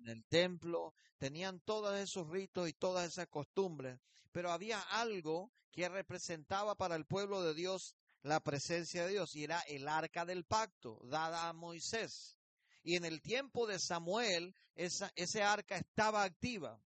[0.00, 3.98] en el templo, tenían todos esos ritos y todas esas costumbres,
[4.32, 9.44] pero había algo que representaba para el pueblo de Dios la presencia de Dios y
[9.44, 12.38] era el arca del pacto dada a Moisés.
[12.84, 16.80] Y en el tiempo de Samuel, esa, ese arca estaba activa.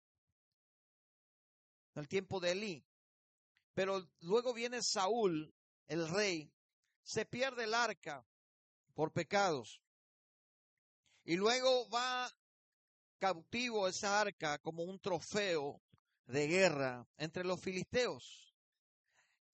[1.93, 2.85] En el tiempo de Elí.
[3.73, 5.53] Pero luego viene Saúl,
[5.87, 6.51] el rey,
[7.03, 8.25] se pierde el arca
[8.93, 9.81] por pecados.
[11.23, 12.31] Y luego va
[13.25, 15.81] cautivo esa arca como un trofeo
[16.27, 18.53] de guerra entre los filisteos.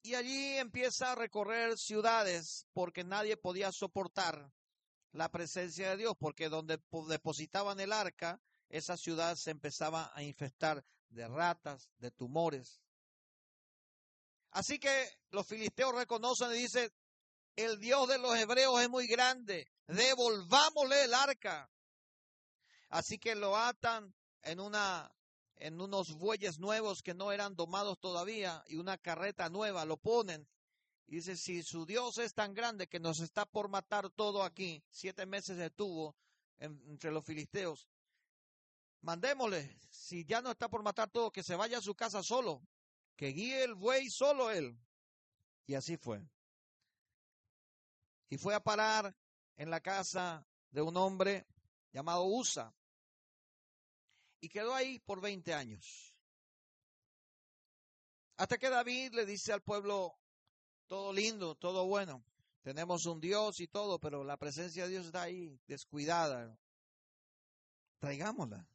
[0.03, 4.51] Y allí empieza a recorrer ciudades porque nadie podía soportar
[5.13, 10.83] la presencia de Dios, porque donde depositaban el arca, esa ciudad se empezaba a infestar
[11.07, 12.81] de ratas, de tumores.
[14.51, 16.91] Así que los filisteos reconocen y dicen,
[17.55, 21.71] el Dios de los hebreos es muy grande, devolvámosle el arca.
[22.91, 24.13] Así que lo atan
[24.43, 25.11] en una
[25.55, 30.47] en unos bueyes nuevos que no eran domados todavía y una carreta nueva lo ponen.
[31.07, 34.83] Y dice, si su Dios es tan grande que nos está por matar todo aquí,
[34.89, 36.15] siete meses estuvo
[36.57, 37.87] entre los filisteos,
[39.01, 42.61] mandémosle, si ya no está por matar todo, que se vaya a su casa solo,
[43.15, 44.77] que guíe el buey solo él.
[45.67, 46.27] Y así fue.
[48.29, 49.15] Y fue a parar
[49.57, 51.45] en la casa de un hombre
[51.91, 52.73] llamado Usa.
[54.41, 56.13] Y quedó ahí por 20 años.
[58.37, 60.17] Hasta que David le dice al pueblo,
[60.87, 62.25] todo lindo, todo bueno.
[62.63, 66.57] Tenemos un Dios y todo, pero la presencia de Dios está ahí, descuidada.
[67.99, 68.67] Traigámosla.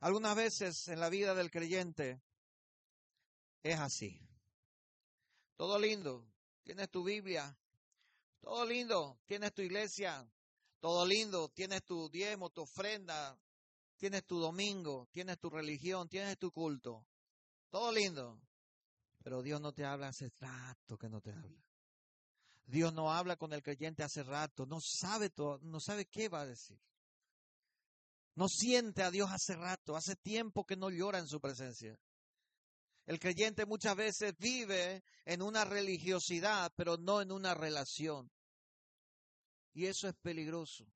[0.00, 2.20] Algunas veces en la vida del creyente
[3.62, 4.20] es así.
[5.56, 6.28] Todo lindo,
[6.64, 7.56] tienes tu Biblia,
[8.40, 10.28] todo lindo, tienes tu iglesia,
[10.80, 13.38] todo lindo, tienes tu diezmo, tu ofrenda,
[13.96, 17.06] tienes tu domingo, tienes tu religión, tienes tu culto.
[17.70, 18.40] Todo lindo.
[19.22, 21.64] Pero Dios no te habla hace rato que no te habla.
[22.66, 26.40] Dios no habla con el creyente hace rato, no sabe todo, no sabe qué va
[26.40, 26.78] a decir.
[28.34, 31.98] No siente a Dios hace rato, hace tiempo que no llora en su presencia.
[33.06, 38.30] El creyente muchas veces vive en una religiosidad, pero no en una relación.
[39.72, 40.86] Y eso es peligroso.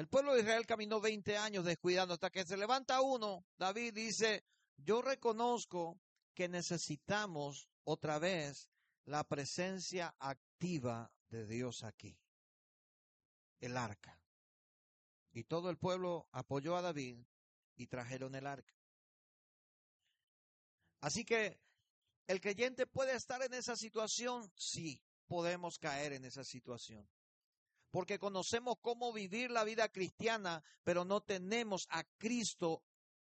[0.00, 3.44] El pueblo de Israel caminó 20 años descuidando hasta que se levanta uno.
[3.58, 4.46] David dice,
[4.78, 6.00] yo reconozco
[6.32, 8.70] que necesitamos otra vez
[9.04, 12.18] la presencia activa de Dios aquí.
[13.60, 14.18] El arca.
[15.34, 17.18] Y todo el pueblo apoyó a David
[17.76, 18.74] y trajeron el arca.
[21.02, 21.60] Así que
[22.26, 27.06] el creyente puede estar en esa situación, sí, podemos caer en esa situación.
[27.90, 32.82] Porque conocemos cómo vivir la vida cristiana, pero no tenemos a Cristo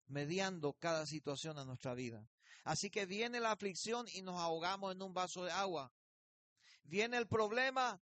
[0.06, 2.28] mediando cada situación a nuestra vida.
[2.64, 5.92] Así que viene la aflicción y nos ahogamos en un vaso de agua.
[6.84, 8.00] Viene el problema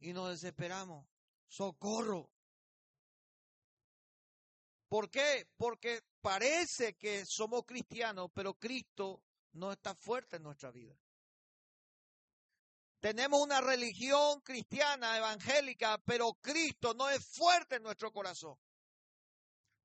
[0.00, 1.06] y nos desesperamos.
[1.46, 2.30] Socorro.
[4.88, 5.48] ¿Por qué?
[5.56, 9.22] Porque parece que somos cristianos, pero Cristo
[9.52, 10.96] no está fuerte en nuestra vida.
[13.00, 18.56] Tenemos una religión cristiana, evangélica, pero Cristo no es fuerte en nuestro corazón.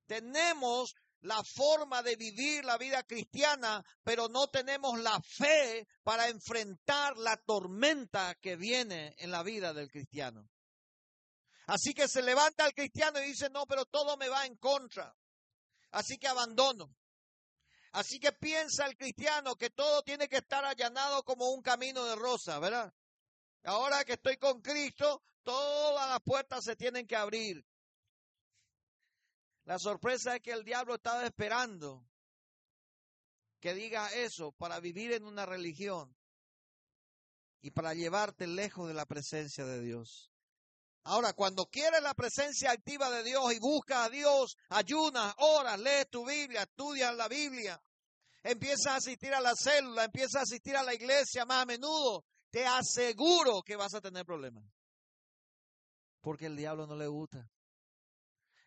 [0.07, 7.17] Tenemos la forma de vivir la vida cristiana, pero no tenemos la fe para enfrentar
[7.17, 10.49] la tormenta que viene en la vida del cristiano.
[11.67, 15.15] Así que se levanta el cristiano y dice, no, pero todo me va en contra.
[15.91, 16.93] Así que abandono.
[17.93, 22.15] Así que piensa el cristiano que todo tiene que estar allanado como un camino de
[22.15, 22.91] rosa, ¿verdad?
[23.63, 27.65] Ahora que estoy con Cristo, todas las puertas se tienen que abrir.
[29.65, 32.05] La sorpresa es que el diablo estaba esperando
[33.61, 36.13] que diga eso para vivir en una religión
[37.61, 40.29] y para llevarte lejos de la presencia de Dios.
[41.05, 46.09] Ahora, cuando quieres la presencia activa de Dios y buscas a Dios, ayunas, oras, lees
[46.09, 47.81] tu Biblia, estudias la Biblia,
[48.41, 52.25] empiezas a asistir a la célula, empiezas a asistir a la iglesia más a menudo,
[52.53, 54.63] te aseguro que vas a tener problemas.
[56.21, 57.49] Porque el diablo no le gusta.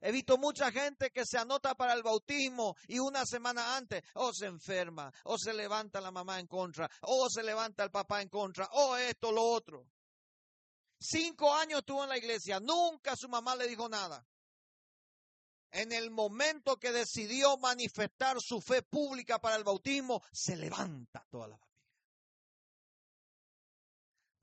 [0.00, 4.32] He visto mucha gente que se anota para el bautismo y una semana antes o
[4.32, 8.28] se enferma, o se levanta la mamá en contra, o se levanta el papá en
[8.28, 9.86] contra, o esto, lo otro.
[10.98, 14.26] Cinco años estuvo en la iglesia, nunca su mamá le dijo nada.
[15.70, 21.48] En el momento que decidió manifestar su fe pública para el bautismo, se levanta toda
[21.48, 21.65] la.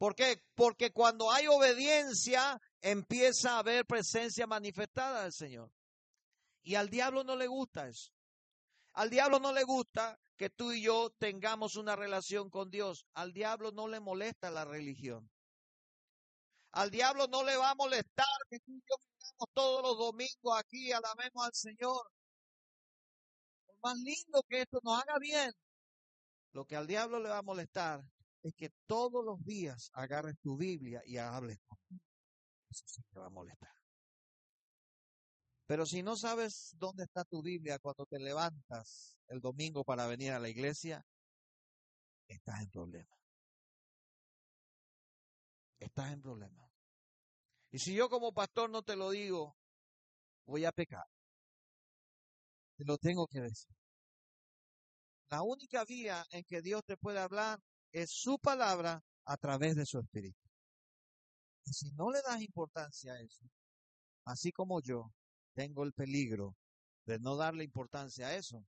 [0.04, 0.44] ¿Por qué?
[0.54, 5.72] Porque cuando hay obediencia, empieza a haber presencia manifestada del Señor.
[6.62, 8.12] Y al diablo no le gusta eso.
[8.96, 13.06] Al diablo no le gusta que tú y yo tengamos una relación con Dios.
[13.14, 15.32] Al diablo no le molesta la religión.
[16.74, 20.60] Al diablo no le va a molestar que tú y yo vengamos todos los domingos
[20.60, 22.12] aquí, alabemos al Señor.
[23.68, 25.54] Por más lindo que esto nos haga bien,
[26.52, 28.04] lo que al diablo le va a molestar
[28.44, 32.02] es que todos los días agarres tu Biblia y hables con él.
[32.70, 33.72] Eso sí te va a molestar.
[35.66, 40.34] Pero si no sabes dónde está tu Biblia cuando te levantas el domingo para venir
[40.34, 41.06] a la iglesia,
[42.28, 43.16] estás en problema.
[45.80, 46.70] Estás en problema.
[47.72, 49.56] Y si yo como pastor no te lo digo,
[50.46, 51.06] voy a pecar.
[52.78, 53.74] Te lo tengo que decir.
[55.30, 57.60] La única vía en que Dios te puede hablar
[57.94, 60.50] es su palabra a través de su espíritu.
[61.66, 63.46] Y si no le das importancia a eso,
[64.26, 65.14] así como yo
[65.54, 66.58] tengo el peligro
[67.06, 68.66] de no darle importancia a eso,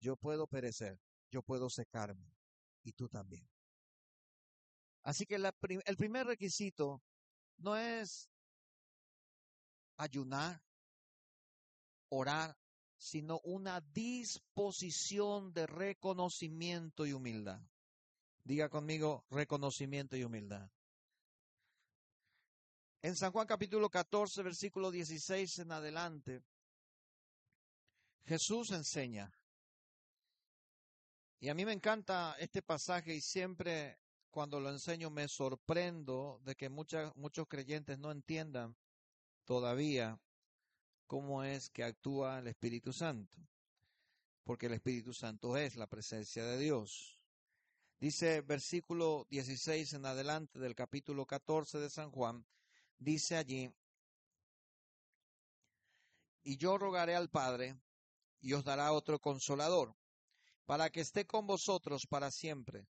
[0.00, 0.98] yo puedo perecer,
[1.30, 2.30] yo puedo secarme
[2.82, 3.48] y tú también.
[5.02, 7.00] Así que el primer requisito
[7.58, 8.28] no es
[9.96, 10.60] ayunar,
[12.08, 12.56] orar,
[12.98, 17.60] sino una disposición de reconocimiento y humildad.
[18.46, 20.70] Diga conmigo reconocimiento y humildad.
[23.02, 26.44] En San Juan capítulo 14, versículo 16 en adelante,
[28.24, 29.36] Jesús enseña.
[31.40, 33.98] Y a mí me encanta este pasaje y siempre
[34.30, 38.76] cuando lo enseño me sorprendo de que muchos creyentes no entiendan
[39.44, 40.20] todavía
[41.08, 43.38] cómo es que actúa el Espíritu Santo.
[44.44, 47.15] Porque el Espíritu Santo es la presencia de Dios.
[47.98, 52.46] Dice versículo 16 en adelante del capítulo 14 de San Juan,
[52.98, 53.72] dice allí,
[56.42, 57.80] y yo rogaré al Padre
[58.40, 59.96] y os dará otro consolador,
[60.66, 62.86] para que esté con vosotros para siempre,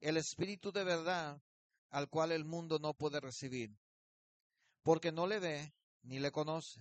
[0.00, 1.42] el Espíritu de verdad
[1.90, 3.76] al cual el mundo no puede recibir,
[4.82, 5.74] porque no le ve
[6.04, 6.80] ni le conoce,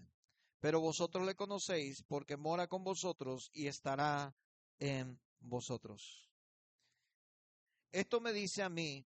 [0.62, 4.33] pero vosotros le conocéis porque mora con vosotros y estará
[4.80, 6.30] en vosotros.
[7.91, 9.05] Esto me dice a mí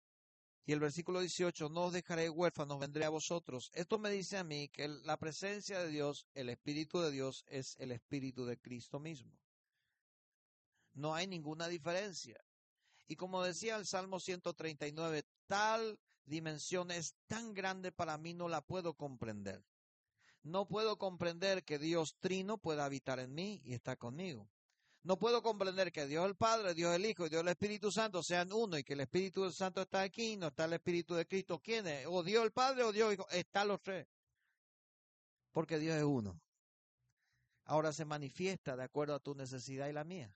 [0.67, 3.71] y el versículo 18, no os dejaré huérfanos, vendré a vosotros.
[3.73, 7.77] Esto me dice a mí que la presencia de Dios, el Espíritu de Dios, es
[7.79, 9.39] el Espíritu de Cristo mismo.
[10.93, 12.45] No hay ninguna diferencia.
[13.07, 18.61] Y como decía el Salmo 139, tal dimensión es tan grande para mí, no la
[18.61, 19.65] puedo comprender.
[20.43, 24.51] No puedo comprender que Dios Trino pueda habitar en mí y está conmigo.
[25.07, 28.25] No puedo comprender que Dios el Padre, Dios el Hijo y Dios el Espíritu Santo
[28.25, 31.61] sean uno y que el Espíritu Santo está aquí, no está el Espíritu de Cristo.
[31.61, 32.07] ¿Quién es?
[32.09, 33.29] O Dios el Padre o Dios el Hijo.
[33.31, 34.09] Están los tres.
[35.53, 36.41] Porque Dios es uno.
[37.67, 40.35] Ahora se manifiesta de acuerdo a tu necesidad y la mía.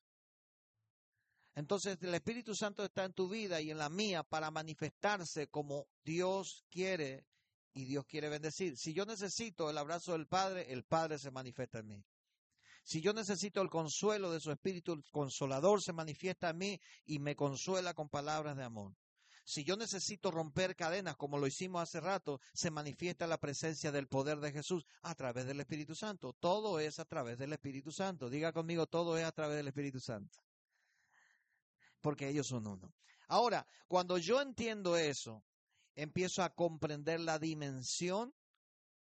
[1.56, 5.88] Entonces el Espíritu Santo está en tu vida y en la mía para manifestarse como
[6.04, 7.26] Dios quiere
[7.74, 8.76] y Dios quiere bendecir.
[8.76, 12.04] Si yo necesito el abrazo del Padre, el Padre se manifiesta en mí.
[12.90, 17.20] Si yo necesito el consuelo de su Espíritu, el consolador se manifiesta en mí y
[17.20, 18.96] me consuela con palabras de amor.
[19.44, 24.08] Si yo necesito romper cadenas, como lo hicimos hace rato, se manifiesta la presencia del
[24.08, 26.32] poder de Jesús a través del Espíritu Santo.
[26.32, 28.28] Todo es a través del Espíritu Santo.
[28.28, 30.40] Diga conmigo, todo es a través del Espíritu Santo.
[32.00, 32.92] Porque ellos son uno.
[33.28, 35.44] Ahora, cuando yo entiendo eso,
[35.94, 38.34] empiezo a comprender la dimensión,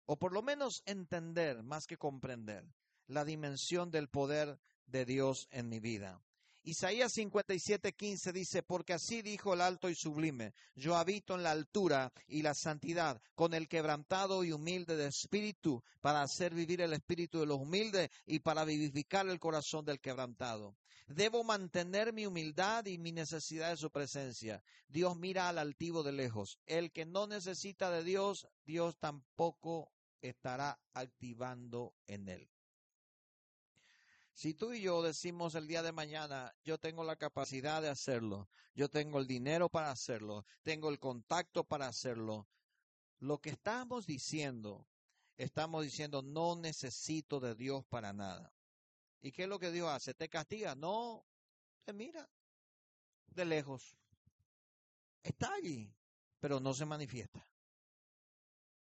[0.04, 2.66] o por lo menos entender más que comprender,
[3.06, 6.22] la dimensión del poder de Dios en mi vida.
[6.64, 12.12] Isaías 57:15 dice, porque así dijo el alto y sublime, yo habito en la altura
[12.28, 17.40] y la santidad, con el quebrantado y humilde de espíritu, para hacer vivir el espíritu
[17.40, 20.76] de los humildes y para vivificar el corazón del quebrantado.
[21.08, 24.62] Debo mantener mi humildad y mi necesidad de su presencia.
[24.86, 26.60] Dios mira al altivo de lejos.
[26.66, 29.90] El que no necesita de Dios, Dios tampoco
[30.20, 32.48] estará activando en él.
[34.34, 38.48] Si tú y yo decimos el día de mañana, yo tengo la capacidad de hacerlo,
[38.74, 42.48] yo tengo el dinero para hacerlo, tengo el contacto para hacerlo,
[43.20, 44.88] lo que estamos diciendo,
[45.36, 48.52] estamos diciendo, no necesito de Dios para nada.
[49.20, 50.14] ¿Y qué es lo que Dios hace?
[50.14, 50.74] ¿Te castiga?
[50.74, 51.24] No,
[51.84, 52.28] te mira
[53.26, 53.96] de lejos.
[55.22, 55.94] Está allí,
[56.40, 57.46] pero no se manifiesta.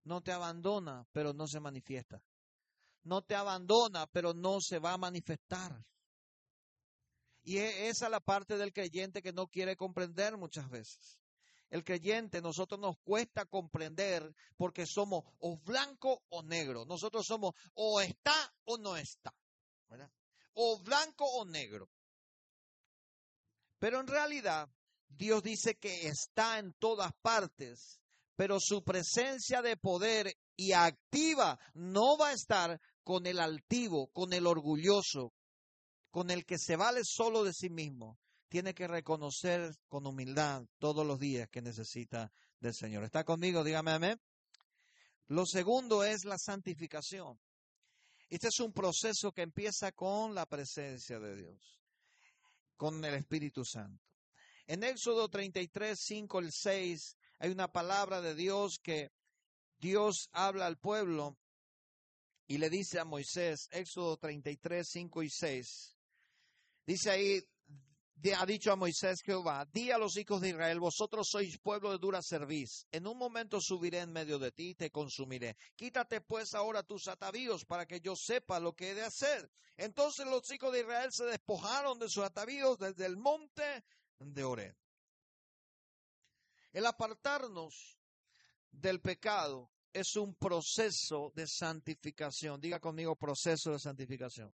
[0.04, 2.22] No te abandona, pero no se manifiesta
[3.04, 5.84] no te abandona, pero no se va a manifestar.
[7.42, 11.18] Y e, esa es la parte del creyente que no quiere comprender muchas veces.
[11.70, 16.84] el creyente, nosotros nos cuesta comprender porque somos o blanco o negro.
[16.84, 19.32] Nosotros somos o está o no está.
[20.54, 21.88] O blanco o negro.
[23.78, 24.68] Pero en realidad,
[25.08, 28.00] Dios dice que está en todas partes,
[28.36, 34.32] pero su presencia de poder y activa no va a estar con el altivo, con
[34.32, 35.32] el orgulloso,
[36.10, 41.06] con el que se vale solo de sí mismo, tiene que reconocer con humildad todos
[41.06, 43.04] los días que necesita del Señor.
[43.04, 43.62] ¿Está conmigo?
[43.62, 44.20] Dígame amén.
[45.28, 47.38] Lo segundo es la santificación.
[48.28, 51.80] Este es un proceso que empieza con la presencia de Dios,
[52.76, 54.04] con el Espíritu Santo.
[54.66, 59.10] En Éxodo 33, 5 al 6 hay una palabra de Dios que
[59.78, 61.38] Dios habla al pueblo
[62.50, 65.96] y le dice a Moisés, Éxodo 33, 5 y 6,
[66.84, 67.40] dice ahí,
[68.36, 71.98] ha dicho a Moisés Jehová, di a los hijos de Israel, vosotros sois pueblo de
[71.98, 72.88] dura cerviz.
[72.90, 75.56] En un momento subiré en medio de ti y te consumiré.
[75.76, 79.48] Quítate pues ahora tus atavíos para que yo sepa lo que he de hacer.
[79.76, 83.84] Entonces los hijos de Israel se despojaron de sus atavíos desde el monte
[84.18, 84.76] de Oreb.
[86.72, 87.96] El apartarnos
[88.72, 92.60] del pecado es un proceso de santificación.
[92.60, 94.52] Diga conmigo proceso de santificación.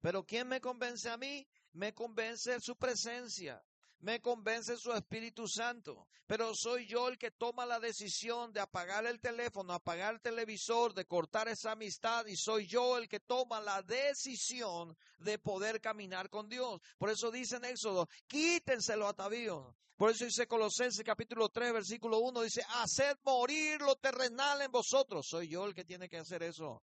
[0.00, 1.46] Pero ¿quién me convence a mí?
[1.74, 3.62] me convence su presencia,
[4.04, 9.06] me convence su Espíritu Santo, pero soy yo el que toma la decisión de apagar
[9.06, 13.62] el teléfono, apagar el televisor, de cortar esa amistad y soy yo el que toma
[13.62, 16.82] la decisión de poder caminar con Dios.
[16.98, 19.74] Por eso dice en Éxodo, quítense los atavíos.
[19.96, 25.26] Por eso dice Colosenses capítulo 3, versículo 1, dice, haced morir lo terrenal en vosotros.
[25.26, 26.82] Soy yo el que tiene que hacer eso.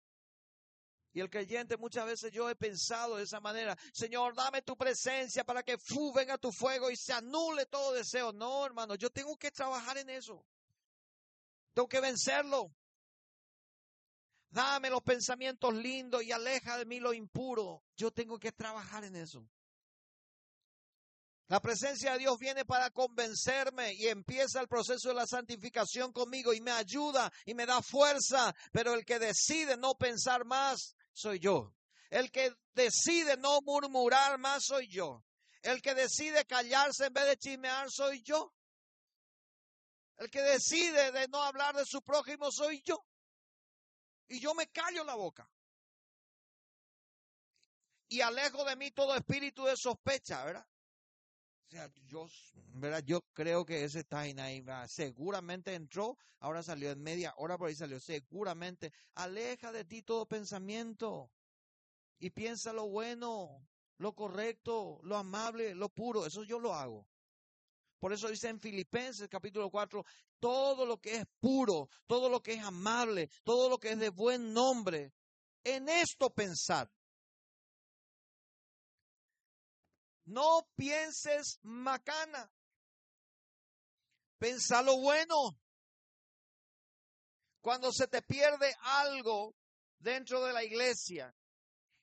[1.14, 5.44] Y el creyente muchas veces yo he pensado de esa manera, Señor, dame tu presencia
[5.44, 8.32] para que fu, venga tu fuego y se anule todo deseo.
[8.32, 10.44] No, hermano, yo tengo que trabajar en eso.
[11.72, 12.74] Tengo que vencerlo.
[14.50, 17.84] Dame los pensamientos lindos y aleja de mí lo impuro.
[17.96, 19.48] Yo tengo que trabajar en eso.
[21.46, 26.52] La presencia de Dios viene para convencerme y empieza el proceso de la santificación conmigo
[26.52, 31.38] y me ayuda y me da fuerza, pero el que decide no pensar más soy
[31.38, 31.74] yo.
[32.10, 35.24] El que decide no murmurar más soy yo.
[35.62, 38.54] El que decide callarse en vez de chismear soy yo.
[40.16, 43.04] El que decide de no hablar de su prójimo soy yo.
[44.28, 45.48] Y yo me callo la boca.
[48.08, 50.66] Y alejo de mí todo espíritu de sospecha, ¿verdad?
[53.04, 57.98] Yo, creo que ese ahí, seguramente entró, ahora salió en media hora por ahí salió,
[58.00, 58.92] seguramente.
[59.14, 61.30] Aleja de ti todo pensamiento
[62.18, 63.66] y piensa lo bueno,
[63.98, 66.26] lo correcto, lo amable, lo puro.
[66.26, 67.06] Eso yo lo hago.
[67.98, 70.04] Por eso dice en Filipenses capítulo 4,
[70.38, 74.10] todo lo que es puro, todo lo que es amable, todo lo que es de
[74.10, 75.12] buen nombre,
[75.64, 76.88] en esto pensad.
[80.26, 82.50] No pienses macana.
[84.38, 85.58] Pensa lo bueno.
[87.60, 89.54] Cuando se te pierde algo
[89.98, 91.34] dentro de la iglesia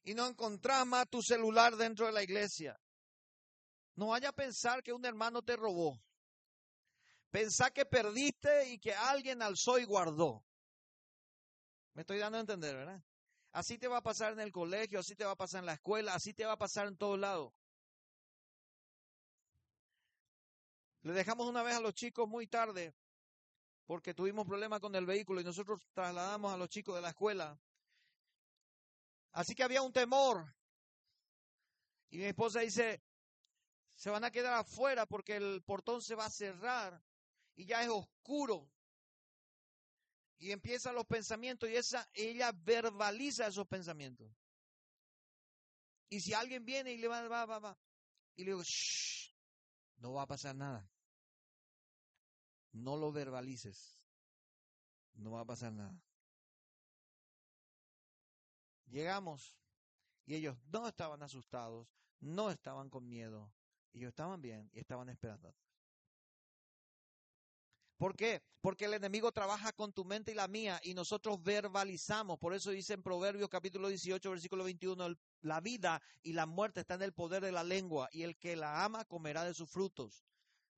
[0.04, 2.80] y no encontrás más tu celular dentro de la iglesia,
[3.96, 6.02] no vaya a pensar que un hermano te robó.
[7.30, 10.44] Pensá que perdiste y que alguien alzó y guardó.
[11.94, 13.04] Me estoy dando a entender, ¿verdad?
[13.52, 15.74] Así te va a pasar en el colegio, así te va a pasar en la
[15.74, 17.54] escuela, así te va a pasar en todos lados.
[21.04, 22.96] Le dejamos una vez a los chicos muy tarde
[23.86, 27.60] porque tuvimos problemas con el vehículo y nosotros trasladamos a los chicos de la escuela.
[29.34, 30.56] Así que había un temor.
[32.10, 33.02] Y mi esposa dice,
[33.96, 37.02] se van a quedar afuera porque el portón se va a cerrar
[37.56, 38.70] y ya es oscuro.
[40.38, 44.32] Y empiezan los pensamientos y esa, ella verbaliza esos pensamientos.
[46.10, 47.78] Y si alguien viene y le va, va, va, va,
[48.36, 49.34] y le digo, Shh,
[49.98, 50.91] no va a pasar nada.
[52.72, 53.98] No lo verbalices.
[55.14, 56.02] No va a pasar nada.
[58.88, 59.56] Llegamos
[60.26, 61.88] y ellos no estaban asustados,
[62.20, 63.54] no estaban con miedo,
[63.94, 65.56] ellos estaban bien y estaban esperando.
[67.98, 68.42] ¿Por qué?
[68.62, 72.40] Porque el enemigo trabaja con tu mente y la mía y nosotros verbalizamos.
[72.40, 77.02] Por eso dice en Proverbios capítulo 18, versículo 21, la vida y la muerte están
[77.02, 80.26] en el poder de la lengua y el que la ama comerá de sus frutos.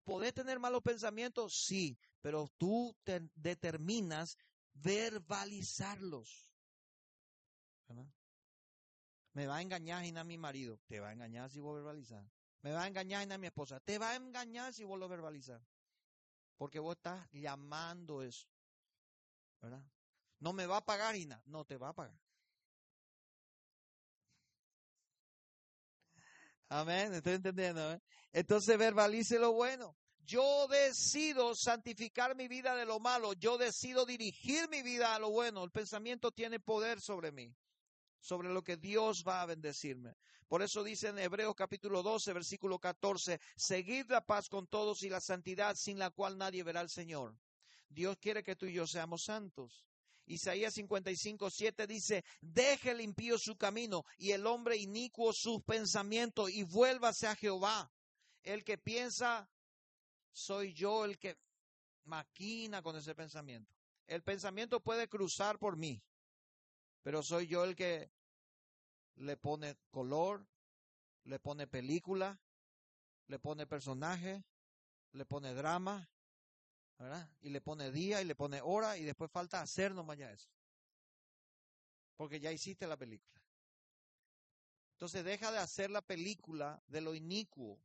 [0.03, 1.53] ¿Podés tener malos pensamientos?
[1.65, 2.95] Sí, pero tú
[3.35, 4.37] determinas
[4.73, 6.51] verbalizarlos.
[9.33, 10.79] Me va a engañar y a mi marido.
[10.87, 12.23] Te va a engañar si vos verbalizar.
[12.61, 13.79] Me va a engañar y a mi esposa.
[13.79, 15.61] Te va a engañar si vos lo verbalizar.
[16.57, 18.47] Porque vos estás llamando eso.
[19.61, 19.83] ¿Verdad?
[20.39, 21.41] No me va a pagar nada.
[21.45, 22.22] No te va a pagar.
[26.73, 27.13] Amén.
[27.13, 27.93] Estoy entendiendo.
[27.93, 28.01] ¿eh?
[28.31, 29.95] Entonces verbalice lo bueno.
[30.25, 33.33] Yo decido santificar mi vida de lo malo.
[33.33, 35.63] Yo decido dirigir mi vida a lo bueno.
[35.63, 37.53] El pensamiento tiene poder sobre mí,
[38.19, 40.15] sobre lo que Dios va a bendecirme.
[40.47, 45.09] Por eso dice en Hebreos capítulo 12, versículo 14, seguid la paz con todos y
[45.09, 47.37] la santidad sin la cual nadie verá al Señor.
[47.87, 49.85] Dios quiere que tú y yo seamos santos.
[50.25, 56.49] Isaías 55, 7 dice, deje el impío su camino y el hombre inicuo sus pensamientos
[56.51, 57.91] y vuélvase a Jehová.
[58.41, 59.49] El que piensa
[60.31, 61.37] soy yo el que
[62.05, 63.73] maquina con ese pensamiento.
[64.07, 66.01] El pensamiento puede cruzar por mí,
[67.03, 68.11] pero soy yo el que
[69.15, 70.45] le pone color,
[71.23, 72.39] le pone película,
[73.27, 74.43] le pone personaje,
[75.11, 76.09] le pone drama,
[77.41, 80.49] Y le pone día y le pone hora y después falta hacer nomás ya eso.
[82.15, 83.41] Porque ya hiciste la película.
[84.93, 87.77] Entonces deja de hacer la película de lo inicuo.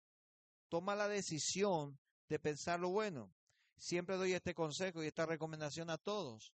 [0.68, 1.98] Toma la decisión
[2.28, 3.32] de pensar lo bueno.
[3.76, 6.52] Siempre doy este consejo y esta recomendación a todos.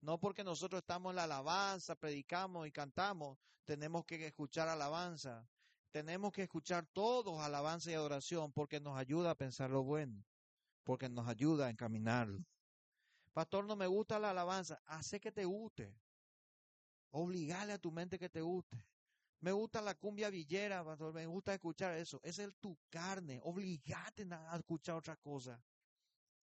[0.00, 5.46] No porque nosotros estamos en la alabanza, predicamos y cantamos, tenemos que escuchar alabanza.
[5.90, 10.24] Tenemos que escuchar todos alabanza y adoración porque nos ayuda a pensar lo bueno,
[10.84, 12.44] porque nos ayuda a encaminarlo.
[13.32, 14.82] Pastor, no me gusta la alabanza.
[14.86, 15.94] Hace que te guste.
[17.12, 18.84] Obligale a tu mente que te guste.
[19.40, 21.14] Me gusta la cumbia villera, pastor.
[21.14, 22.20] Me gusta escuchar eso.
[22.22, 23.40] Es el tu carne.
[23.44, 25.62] Obligate a escuchar otra cosa.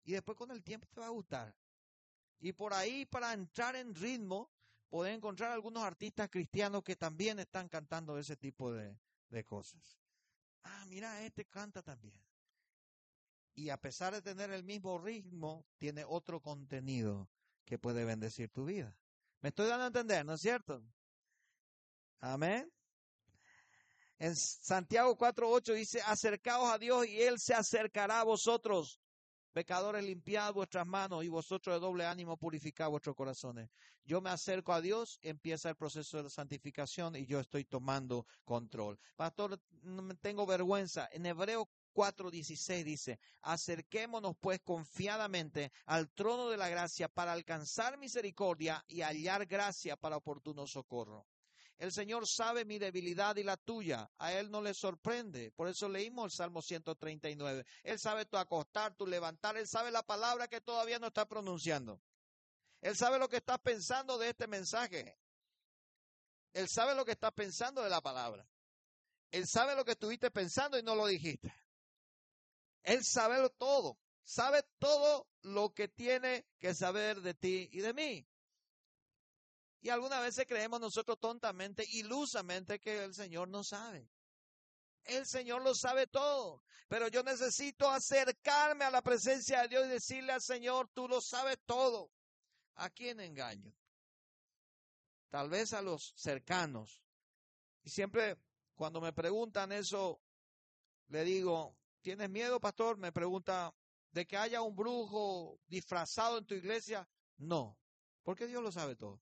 [0.03, 1.55] Y después con el tiempo te va a gustar.
[2.39, 4.49] Y por ahí, para entrar en ritmo,
[4.89, 8.97] puedes encontrar algunos artistas cristianos que también están cantando ese tipo de,
[9.29, 9.99] de cosas.
[10.63, 12.26] Ah, mira, este canta también.
[13.57, 17.27] Y a pesar de tener el mismo ritmo, tiene otro contenido
[17.65, 18.95] que puede bendecir tu vida.
[19.41, 20.83] Me estoy dando a entender, ¿no es cierto?
[22.19, 22.71] Amén.
[24.19, 28.99] En Santiago 4.8 dice, acercaos a Dios y Él se acercará a vosotros.
[29.53, 33.71] Pecadores, limpiad vuestras manos y vosotros de doble ánimo purificad vuestros corazones.
[34.05, 38.99] Yo me acerco a Dios, empieza el proceso de santificación y yo estoy tomando control.
[39.15, 39.59] Pastor,
[40.21, 41.09] tengo vergüenza.
[41.11, 41.67] En Hebreo
[41.97, 49.47] 4:16 dice, acerquémonos pues confiadamente al trono de la gracia para alcanzar misericordia y hallar
[49.47, 51.25] gracia para oportuno socorro.
[51.79, 54.11] El Señor sabe mi debilidad y la tuya.
[54.19, 55.51] A Él no le sorprende.
[55.51, 57.65] Por eso leímos el Salmo 139.
[57.83, 59.57] Él sabe tu acostar, tu levantar.
[59.57, 62.01] Él sabe la palabra que todavía no está pronunciando.
[62.81, 65.19] Él sabe lo que estás pensando de este mensaje.
[66.53, 68.47] Él sabe lo que estás pensando de la palabra.
[69.29, 71.53] Él sabe lo que estuviste pensando y no lo dijiste.
[72.87, 73.99] Él sabe todo.
[74.23, 78.27] Sabe todo lo que tiene que saber de ti y de mí.
[79.81, 84.09] Y algunas veces creemos nosotros tontamente, ilusamente, que el Señor no sabe.
[85.03, 89.89] El Señor lo sabe todo, pero yo necesito acercarme a la presencia de Dios y
[89.89, 92.11] decirle al Señor, tú lo sabes todo.
[92.75, 93.73] ¿A quién engaño?
[95.29, 97.01] Tal vez a los cercanos.
[97.83, 98.37] Y siempre
[98.75, 100.21] cuando me preguntan eso,
[101.07, 102.97] le digo, ¿tienes miedo, pastor?
[102.97, 103.75] Me pregunta,
[104.11, 107.05] ¿de que haya un brujo disfrazado en tu iglesia?
[107.35, 107.77] No,
[108.23, 109.21] porque Dios lo sabe todo.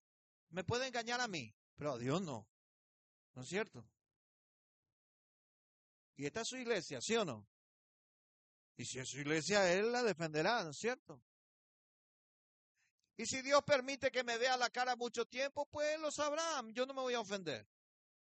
[0.50, 2.48] Me puede engañar a mí, pero a Dios no.
[3.34, 3.89] ¿No es cierto?
[6.15, 7.48] Y esta es su iglesia, ¿sí o no?
[8.78, 11.24] Y si es su iglesia, Él la defenderá, ¿no es cierto?
[13.17, 16.62] Y si Dios permite que me vea la cara mucho tiempo, pues lo sabrá.
[16.67, 17.67] Yo no me voy a ofender.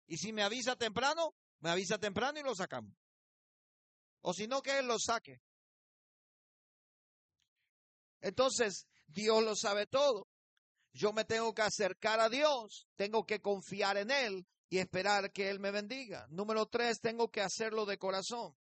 [0.07, 2.97] Y si me avisa temprano, me avisa temprano y lo sacamos.
[4.21, 5.41] O si no, que Él lo saque.
[8.21, 10.27] Entonces, Dios lo sabe todo.
[10.91, 15.49] Yo me tengo que acercar a Dios, tengo que confiar en Él y esperar que
[15.49, 16.27] Él me bendiga.
[16.29, 18.55] Número tres, tengo que hacerlo de corazón.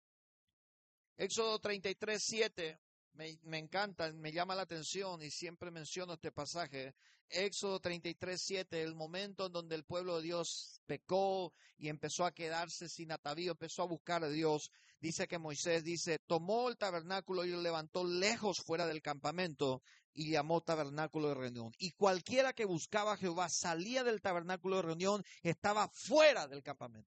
[1.18, 2.80] Éxodo 33, 7,
[3.18, 6.94] me, encanta, me llama la atención y siempre menciono este pasaje.
[7.30, 12.32] Éxodo 33, 7, el momento en donde el pueblo de Dios pecó y empezó a
[12.32, 14.72] quedarse sin atavío, empezó a buscar a Dios.
[15.02, 19.82] Dice que Moisés dice, tomó el tabernáculo y lo levantó lejos fuera del campamento
[20.14, 21.74] y llamó tabernáculo de reunión.
[21.80, 27.12] Y cualquiera que buscaba a Jehová salía del tabernáculo de reunión, estaba fuera del campamento.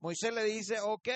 [0.00, 1.08] Moisés le dice, ok,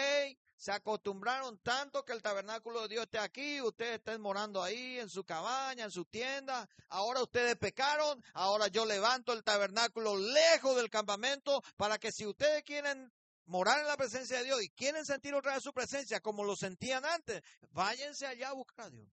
[0.60, 5.08] se acostumbraron tanto que el tabernáculo de Dios esté aquí, ustedes estén morando ahí en
[5.08, 10.90] su cabaña, en su tienda, ahora ustedes pecaron, ahora yo levanto el tabernáculo lejos del
[10.90, 13.10] campamento para que si ustedes quieren
[13.46, 16.54] morar en la presencia de Dios y quieren sentir otra vez su presencia como lo
[16.54, 19.08] sentían antes, váyanse allá a buscar a Dios.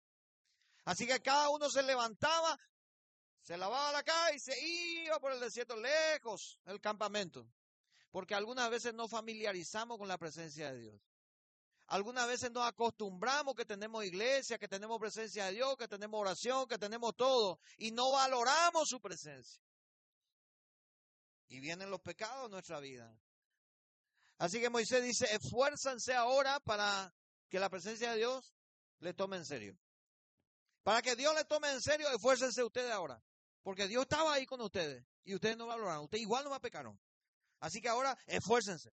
[0.84, 2.60] Así que cada uno se levantaba,
[3.42, 7.48] se lavaba la cara y se iba por el desierto lejos del campamento.
[8.12, 11.02] Porque algunas veces nos familiarizamos con la presencia de Dios.
[11.88, 16.68] Algunas veces nos acostumbramos que tenemos iglesia, que tenemos presencia de Dios, que tenemos oración,
[16.68, 19.62] que tenemos todo, y no valoramos su presencia.
[21.48, 23.18] Y vienen los pecados en nuestra vida.
[24.38, 27.14] Así que Moisés dice, esfuérzanse ahora para
[27.50, 28.54] que la presencia de Dios
[29.00, 29.78] le tome en serio.
[30.84, 33.22] Para que Dios le tome en serio, esfuércense ustedes ahora.
[33.64, 36.04] Porque Dios estaba ahí con ustedes y ustedes no valoraron.
[36.04, 37.00] Ustedes igual no me pecaron.
[37.60, 38.92] Así que ahora esfuércense.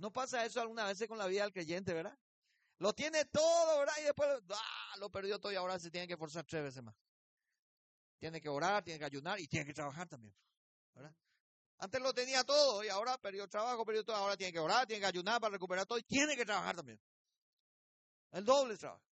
[0.00, 2.18] ¿No pasa eso alguna vez con la vida del creyente, verdad?
[2.78, 3.92] Lo tiene todo, ¿verdad?
[4.00, 6.96] Y después ah, lo perdió todo y ahora se tiene que forzar tres veces más.
[8.18, 10.34] Tiene que orar, tiene que ayunar y tiene que trabajar también.
[10.94, 11.14] ¿verdad?
[11.76, 14.16] Antes lo tenía todo y ahora perdió trabajo, perdió todo.
[14.16, 16.98] Ahora tiene que orar, tiene que ayunar para recuperar todo y tiene que trabajar también.
[18.30, 19.04] El doble trabajo.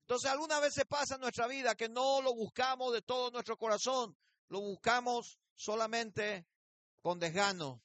[0.00, 4.16] Entonces, algunas veces pasa en nuestra vida que no lo buscamos de todo nuestro corazón,
[4.48, 6.48] lo buscamos solamente
[7.00, 7.80] con desgano,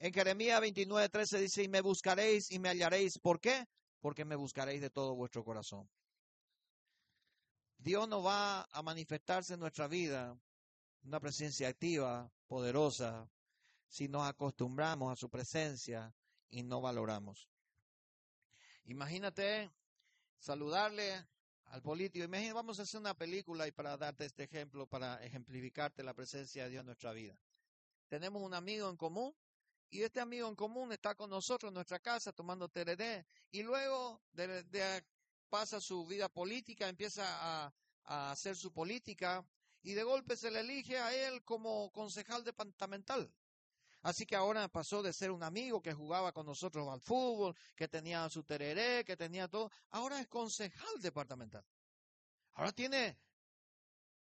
[0.00, 3.18] en Jeremías 29, 13 dice, y me buscaréis y me hallaréis.
[3.18, 3.64] ¿Por qué?
[4.00, 5.88] Porque me buscaréis de todo vuestro corazón.
[7.78, 10.36] Dios no va a manifestarse en nuestra vida
[11.04, 13.28] una presencia activa, poderosa,
[13.88, 16.14] si nos acostumbramos a su presencia
[16.50, 17.48] y no valoramos.
[18.84, 19.70] Imagínate
[20.38, 21.26] saludarle
[21.66, 22.24] al político.
[22.24, 26.64] Imagínate, vamos a hacer una película y para darte este ejemplo, para ejemplificarte la presencia
[26.64, 27.38] de Dios en nuestra vida.
[28.08, 29.34] Tenemos un amigo en común
[29.90, 34.22] y este amigo en común está con nosotros en nuestra casa tomando TRD y luego
[35.48, 37.72] pasa su vida política, empieza a,
[38.04, 39.44] a, hacer su política
[39.82, 43.32] y de golpe se le elige a él como concejal departamental.
[44.02, 47.88] Así que ahora pasó de ser un amigo que jugaba con nosotros al fútbol, que
[47.88, 51.64] tenía su tereré, que tenía todo, ahora es concejal departamental.
[52.52, 53.18] Ahora tiene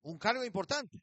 [0.03, 1.01] un cargo importante.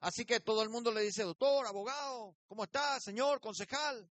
[0.00, 4.08] Así que todo el mundo le dice, doctor, abogado, ¿cómo está, señor, concejal?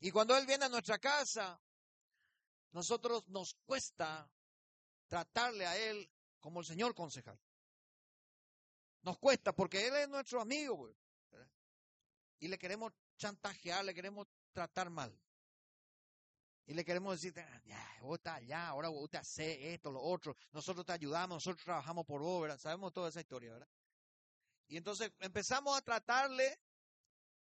[0.00, 1.60] Y cuando él viene a nuestra casa,
[2.72, 4.30] nosotros nos cuesta
[5.06, 6.10] tratarle a él
[6.40, 7.38] como el señor concejal.
[9.02, 10.94] Nos cuesta porque él es nuestro amigo,
[12.38, 15.14] y le queremos chantajear, le queremos tratar mal.
[16.66, 20.00] Y le queremos decir, ah, ya, vos estás allá, ahora vos te haces esto, lo
[20.00, 22.60] otro, nosotros te ayudamos, nosotros trabajamos por vos.
[22.60, 23.68] Sabemos toda esa historia, ¿verdad?
[24.70, 26.60] Y entonces empezamos a tratarle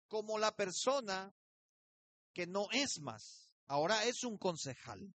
[0.08, 1.30] como la persona
[2.32, 5.14] que no es más, ahora es un concejal.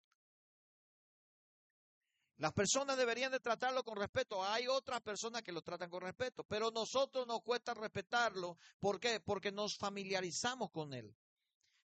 [2.38, 4.42] Las personas deberían de tratarlo con respeto.
[4.42, 8.58] Hay otras personas que lo tratan con respeto, pero nosotros nos cuesta respetarlo.
[8.80, 9.20] ¿Por qué?
[9.20, 11.14] Porque nos familiarizamos con él.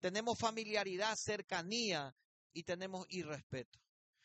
[0.00, 2.14] Tenemos familiaridad, cercanía
[2.52, 3.78] y tenemos irrespeto.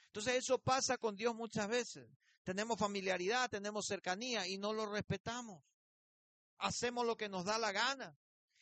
[0.07, 2.09] Entonces eso pasa con Dios muchas veces.
[2.43, 5.63] Tenemos familiaridad, tenemos cercanía y no lo respetamos
[6.57, 8.17] hacemos lo que nos da la gana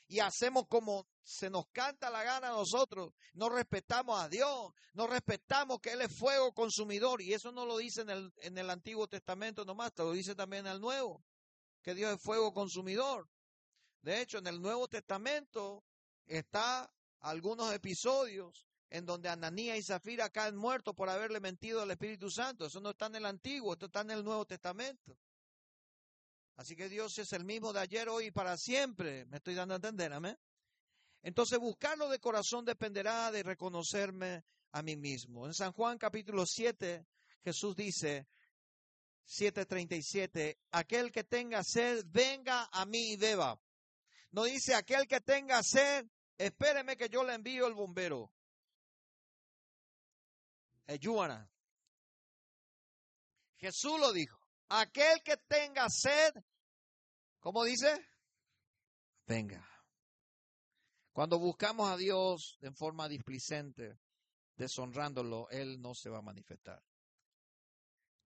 [0.07, 3.13] y hacemos como se nos canta la gana a nosotros.
[3.33, 7.21] No respetamos a Dios, no respetamos que Él es fuego consumidor.
[7.21, 10.67] Y eso no lo dice en el, en el Antiguo Testamento nomás, lo dice también
[10.67, 11.23] en el Nuevo,
[11.81, 13.29] que Dios es fuego consumidor.
[14.01, 15.83] De hecho, en el Nuevo Testamento
[16.25, 22.29] está algunos episodios en donde Ananías y Zafira caen muertos por haberle mentido al Espíritu
[22.29, 22.65] Santo.
[22.65, 25.17] Eso no está en el Antiguo, esto está en el Nuevo Testamento.
[26.55, 29.25] Así que Dios es el mismo de ayer, hoy y para siempre.
[29.25, 30.37] Me estoy dando a entender, amén.
[31.21, 35.47] Entonces buscarlo de corazón dependerá de reconocerme a mí mismo.
[35.47, 37.05] En San Juan capítulo 7,
[37.43, 38.27] Jesús dice,
[39.25, 43.59] 7:37, aquel que tenga sed, venga a mí y beba.
[44.31, 46.05] No dice aquel que tenga sed,
[46.37, 48.31] espéreme que yo le envío el bombero.
[50.87, 51.49] Ayúdana.
[53.57, 54.42] Jesús lo dijo.
[54.69, 56.33] Aquel que tenga sed,
[57.39, 58.07] ¿cómo dice?
[59.27, 59.67] Venga.
[61.11, 63.99] Cuando buscamos a Dios en forma displicente,
[64.55, 66.83] deshonrándolo, Él no se va a manifestar.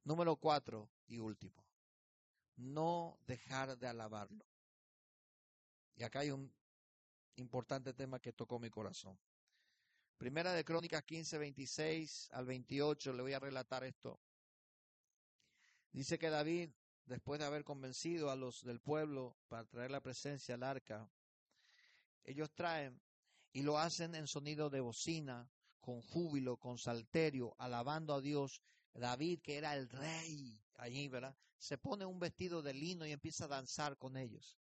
[0.04, 1.66] Número cuatro y último,
[2.56, 4.46] no dejar de alabarlo.
[5.96, 6.54] Y acá hay un
[7.36, 9.20] importante tema que tocó mi corazón.
[10.18, 14.20] Primera de Crónicas 15, 26 al 28, le voy a relatar esto.
[15.92, 16.72] Dice que David,
[17.06, 21.10] después de haber convencido a los del pueblo para traer la presencia al arca,
[22.24, 23.02] ellos traen
[23.54, 28.62] y lo hacen en sonido de bocina, con júbilo, con salterio, alabando a Dios.
[28.94, 31.36] David, que era el rey allí, ¿verdad?
[31.58, 34.60] Se pone un vestido de lino y empieza a danzar con ellos.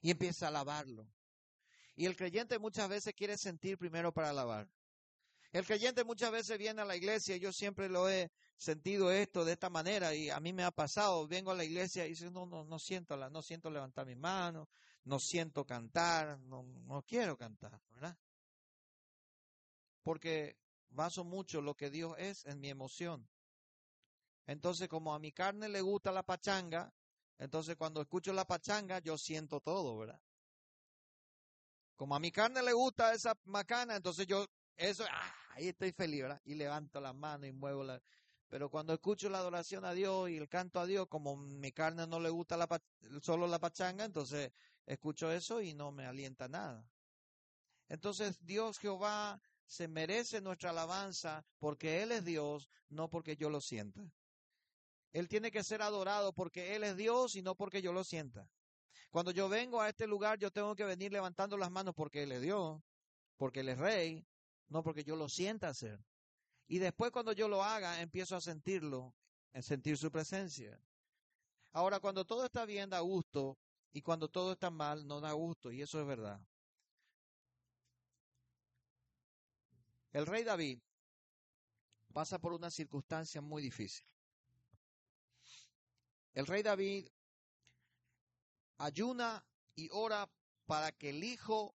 [0.00, 1.06] Y empieza a alabarlo.
[1.96, 4.68] Y el creyente muchas veces quiere sentir primero para alabar.
[5.52, 9.52] El creyente muchas veces viene a la iglesia, yo siempre lo he sentido esto de
[9.52, 12.46] esta manera y a mí me ha pasado, vengo a la iglesia y dice, no,
[12.46, 14.68] no, no siento, la, no siento levantar mis manos,
[15.04, 18.16] no siento cantar, no, no quiero cantar, ¿verdad?
[20.04, 20.56] Porque
[20.90, 23.28] baso mucho lo que Dios es en mi emoción.
[24.46, 26.92] Entonces, como a mi carne le gusta la pachanga,
[27.38, 30.20] entonces cuando escucho la pachanga yo siento todo, ¿verdad?
[31.96, 34.46] Como a mi carne le gusta esa macana, entonces yo
[34.80, 36.40] eso, ah, ahí estoy feliz, ¿verdad?
[36.44, 38.00] Y levanto las manos y muevo la...
[38.48, 42.06] Pero cuando escucho la adoración a Dios y el canto a Dios, como mi carne
[42.06, 42.66] no le gusta la,
[43.20, 44.50] solo la pachanga, entonces
[44.86, 46.84] escucho eso y no me alienta nada.
[47.88, 53.60] Entonces Dios Jehová se merece nuestra alabanza porque Él es Dios, no porque yo lo
[53.60, 54.00] sienta.
[55.12, 58.48] Él tiene que ser adorado porque Él es Dios y no porque yo lo sienta.
[59.10, 62.32] Cuando yo vengo a este lugar, yo tengo que venir levantando las manos porque Él
[62.32, 62.80] es Dios,
[63.36, 64.24] porque Él es Rey,
[64.70, 66.02] no porque yo lo sienta hacer.
[66.66, 69.14] Y después cuando yo lo haga, empiezo a sentirlo,
[69.52, 70.80] a sentir su presencia.
[71.72, 73.58] Ahora, cuando todo está bien, da gusto,
[73.92, 76.40] y cuando todo está mal, no da gusto, y eso es verdad.
[80.12, 80.80] El rey David
[82.12, 84.06] pasa por una circunstancia muy difícil.
[86.32, 87.08] El rey David
[88.78, 90.28] ayuna y ora
[90.66, 91.74] para que el hijo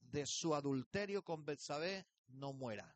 [0.00, 2.94] de su adulterio con Betsabé no muera.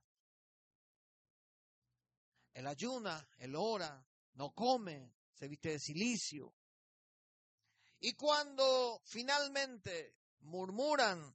[2.54, 6.54] Él ayuna, él ora, no come, se viste de silicio.
[8.00, 11.34] Y cuando finalmente murmuran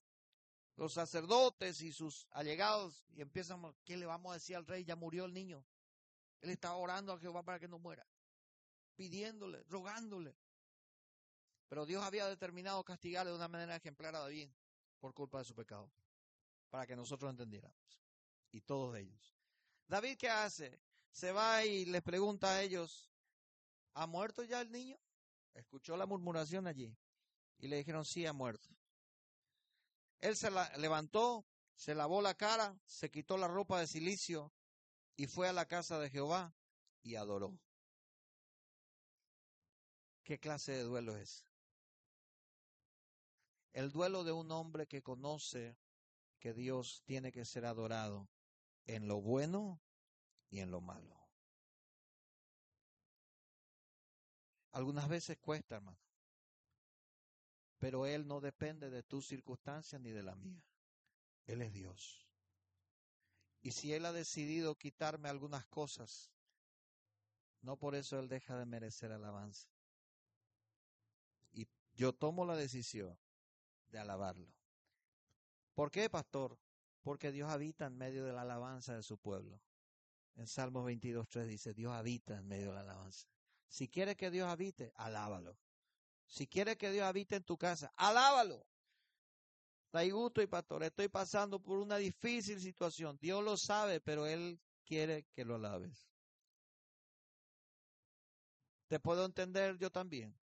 [0.76, 4.84] los sacerdotes y sus allegados y empiezan, ¿qué le vamos a decir al rey?
[4.84, 5.66] Ya murió el niño.
[6.42, 8.06] Él está orando a Jehová para que no muera,
[8.96, 10.36] pidiéndole, rogándole.
[11.68, 14.50] Pero Dios había determinado castigarle de una manera ejemplar a David
[15.00, 15.92] por culpa de su pecado
[16.70, 17.78] para que nosotros entendiéramos.
[18.52, 19.36] Y todos ellos.
[19.88, 20.82] David, ¿qué hace?
[21.12, 23.10] Se va y les pregunta a ellos,
[23.94, 24.98] ¿ha muerto ya el niño?
[25.54, 26.96] Escuchó la murmuración allí.
[27.58, 28.70] Y le dijeron, sí, ha muerto.
[30.20, 34.54] Él se levantó, se lavó la cara, se quitó la ropa de silicio
[35.16, 36.54] y fue a la casa de Jehová
[37.02, 37.60] y adoró.
[40.24, 41.46] ¿Qué clase de duelo es?
[43.74, 45.78] El duelo de un hombre que conoce
[46.40, 48.30] que Dios tiene que ser adorado
[48.86, 49.82] en lo bueno
[50.50, 51.18] y en lo malo.
[54.72, 55.98] Algunas veces cuesta, hermano.
[57.80, 60.64] Pero Él no depende de tus circunstancias ni de la mía.
[61.46, 62.28] Él es Dios.
[63.62, 66.32] Y si Él ha decidido quitarme algunas cosas,
[67.62, 69.68] no por eso Él deja de merecer alabanza.
[71.52, 73.18] Y yo tomo la decisión
[73.90, 74.57] de alabarlo.
[75.78, 76.58] ¿Por qué, pastor?
[77.04, 79.62] Porque Dios habita en medio de la alabanza de su pueblo.
[80.34, 83.28] En Salmos 22.3 dice, Dios habita en medio de la alabanza.
[83.68, 85.56] Si quieres que Dios habite, alábalo.
[86.26, 88.66] Si quieres que Dios habite en tu casa, alábalo.
[90.12, 93.16] Gusto y pastor, estoy pasando por una difícil situación.
[93.22, 96.10] Dios lo sabe, pero Él quiere que lo alabes.
[98.88, 100.36] Te puedo entender yo también.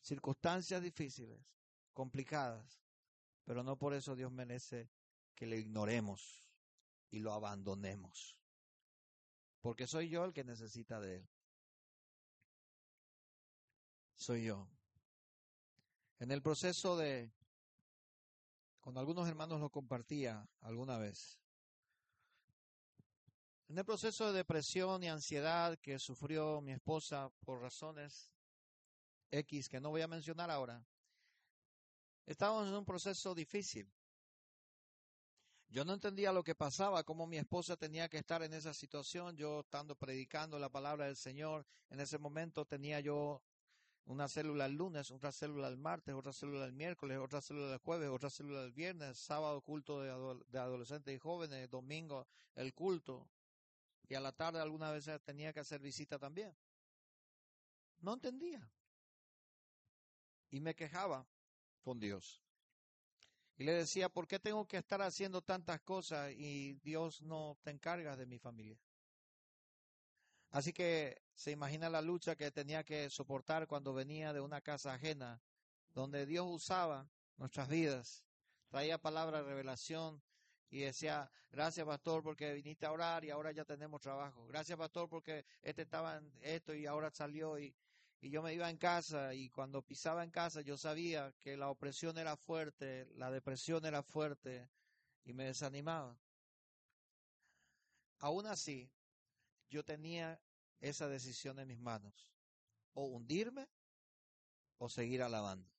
[0.00, 1.38] Circunstancias difíciles,
[1.92, 2.83] complicadas.
[3.44, 4.90] Pero no por eso Dios merece
[5.34, 6.48] que le ignoremos
[7.10, 8.38] y lo abandonemos.
[9.60, 11.28] Porque soy yo el que necesita de Él.
[14.14, 14.68] Soy yo.
[16.18, 17.32] En el proceso de,
[18.80, 21.38] cuando algunos hermanos lo compartía alguna vez,
[23.68, 28.30] en el proceso de depresión y ansiedad que sufrió mi esposa por razones
[29.30, 30.86] X que no voy a mencionar ahora,
[32.26, 33.90] Estábamos en un proceso difícil.
[35.68, 39.36] Yo no entendía lo que pasaba, cómo mi esposa tenía que estar en esa situación,
[39.36, 41.66] yo estando predicando la palabra del Señor.
[41.90, 43.42] En ese momento tenía yo
[44.06, 47.78] una célula el lunes, otra célula el martes, otra célula el miércoles, otra célula el
[47.80, 53.28] jueves, otra célula el viernes, sábado culto de, adolescentes y jóvenes, domingo el culto.
[54.08, 56.54] Y a la tarde algunas veces tenía que hacer visita también.
[57.98, 58.70] No entendía.
[60.50, 61.26] Y me quejaba
[61.84, 62.42] con Dios.
[63.56, 67.70] Y le decía, ¿por qué tengo que estar haciendo tantas cosas y Dios no te
[67.70, 68.76] encargas de mi familia?
[70.50, 74.94] Así que se imagina la lucha que tenía que soportar cuando venía de una casa
[74.94, 75.40] ajena,
[75.92, 78.24] donde Dios usaba nuestras vidas,
[78.68, 80.22] traía palabra de revelación
[80.70, 84.46] y decía, gracias pastor porque viniste a orar y ahora ya tenemos trabajo.
[84.46, 87.74] Gracias pastor porque este estaba en esto y ahora salió y,
[88.24, 91.68] y yo me iba en casa y cuando pisaba en casa yo sabía que la
[91.68, 94.70] opresión era fuerte, la depresión era fuerte
[95.24, 96.18] y me desanimaba.
[98.20, 98.90] aún así,
[99.68, 100.40] yo tenía
[100.80, 102.32] esa decisión en mis manos,
[102.94, 103.68] o hundirme
[104.78, 105.70] o seguir alabando.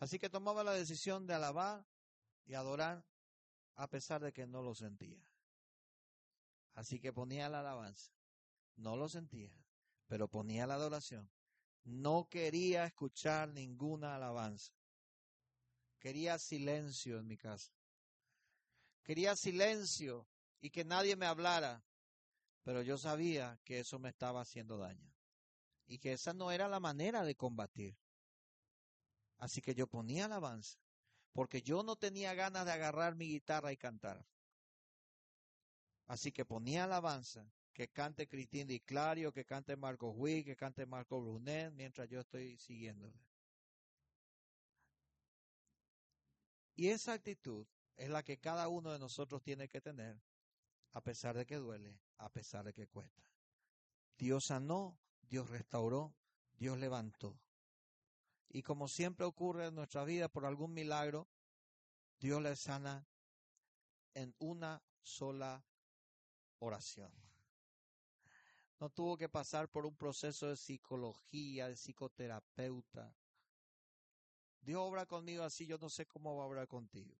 [0.00, 1.86] Así que tomaba la decisión de alabar
[2.46, 3.04] y adorar
[3.76, 5.24] a pesar de que no lo sentía.
[6.74, 8.10] Así que ponía la alabanza.
[8.74, 9.52] No lo sentía,
[10.06, 11.30] pero ponía la adoración.
[11.84, 14.72] No quería escuchar ninguna alabanza.
[15.98, 17.72] Quería silencio en mi casa.
[19.02, 20.26] Quería silencio
[20.60, 21.84] y que nadie me hablara.
[22.64, 25.12] Pero yo sabía que eso me estaba haciendo daño.
[25.86, 27.96] Y que esa no era la manera de combatir.
[29.38, 30.78] Así que yo ponía alabanza.
[31.32, 34.26] Porque yo no tenía ganas de agarrar mi guitarra y cantar.
[36.06, 40.86] Así que ponía alabanza, que cante Cristín Di Clario, que cante Marco Huy, que cante
[40.86, 43.20] Marco Brunet, mientras yo estoy siguiéndole.
[46.74, 50.18] Y esa actitud es la que cada uno de nosotros tiene que tener,
[50.92, 53.22] a pesar de que duele, a pesar de que cuesta.
[54.16, 56.14] Dios sanó, Dios restauró,
[56.54, 57.38] Dios levantó.
[58.48, 61.28] Y como siempre ocurre en nuestra vida, por algún milagro,
[62.20, 63.06] Dios le sana
[64.14, 65.62] en una sola
[66.58, 67.25] oración.
[68.78, 73.14] No tuvo que pasar por un proceso de psicología, de psicoterapeuta.
[74.60, 77.16] Dios obra conmigo así, yo no sé cómo va a obrar contigo.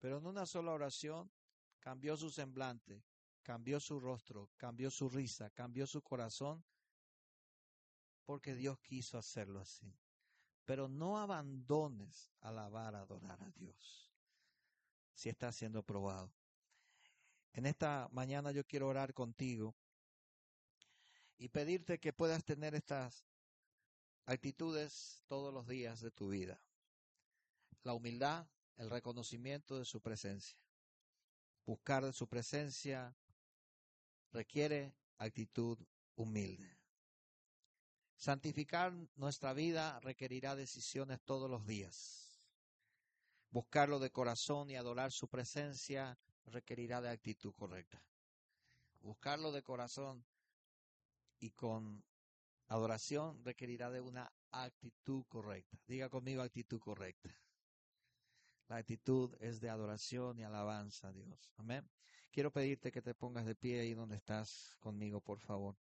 [0.00, 1.30] Pero en una sola oración
[1.78, 3.04] cambió su semblante,
[3.42, 6.64] cambió su rostro, cambió su risa, cambió su corazón,
[8.24, 9.94] porque Dios quiso hacerlo así.
[10.64, 14.10] Pero no abandones alabar, adorar a Dios,
[15.14, 16.32] si está siendo probado.
[17.52, 19.76] En esta mañana yo quiero orar contigo
[21.38, 23.24] y pedirte que puedas tener estas
[24.24, 26.60] actitudes todos los días de tu vida.
[27.82, 28.46] La humildad,
[28.76, 30.58] el reconocimiento de su presencia.
[31.64, 33.16] Buscar su presencia
[34.32, 35.78] requiere actitud
[36.14, 36.76] humilde.
[38.16, 42.40] Santificar nuestra vida requerirá decisiones todos los días.
[43.50, 48.02] Buscarlo de corazón y adorar su presencia requerirá de actitud correcta.
[49.00, 50.24] Buscarlo de corazón
[51.38, 52.04] y con
[52.68, 55.78] adoración requerirá de una actitud correcta.
[55.86, 57.34] Diga conmigo actitud correcta.
[58.68, 61.52] La actitud es de adoración y alabanza a Dios.
[61.56, 61.88] Amén.
[62.32, 65.76] Quiero pedirte que te pongas de pie ahí donde estás conmigo, por favor.